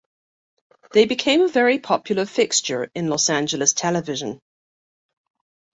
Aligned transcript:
They 0.93 1.05
became 1.05 1.41
a 1.41 1.47
very 1.47 1.77
popular 1.77 2.25
fixture 2.25 2.89
in 2.95 3.07
Los 3.07 3.29
Angeles 3.29 3.73
television. 3.73 4.41